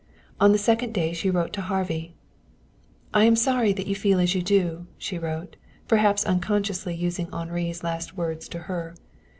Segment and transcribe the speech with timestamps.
[0.39, 2.15] On the second day she wrote to Harvey.
[3.13, 7.83] "I am sorry that you feel as you do," she wrote, perhaps unconsciously using Henri's
[7.83, 8.95] last words to her.